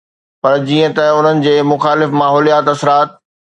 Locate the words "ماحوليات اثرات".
2.23-3.09